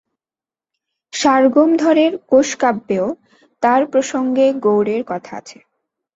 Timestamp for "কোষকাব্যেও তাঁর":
2.29-3.81